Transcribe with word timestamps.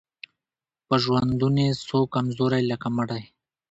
په 0.87 0.95
ژوندوني 1.03 1.67
سو 1.87 1.99
کمزوری 2.13 2.61
لکه 2.71 2.87
مړی 2.97 3.23